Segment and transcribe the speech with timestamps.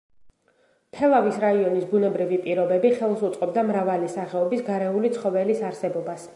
[0.99, 6.29] თელავის რაიონის ბუნებრივი პირობები ხელს უწყობდა მრავალი სახეობის გარეული ცხოველის არსებობას.